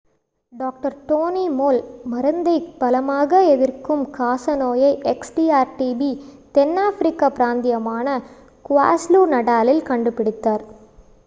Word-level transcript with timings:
doctor 0.53 0.95
Tony 1.07 1.43
Moll 1.57 1.77
மருந்தை 2.11 2.55
பலமாக 2.79 3.41
எதிர்க்கும் 3.51 4.03
காச 4.17 4.55
நோயை 4.55 4.89
xdr-tb 5.13 6.01
தென்னாப்பிரிக்க 6.55 7.31
பிராந்தியமான 7.37 8.07
க்வாஸுலு-நடாலில் 8.65 9.87
கண்டுபிடித்தார் 9.89 10.65